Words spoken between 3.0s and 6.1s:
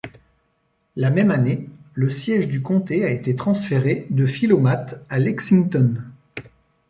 a été transféré de Philomath à Lexington.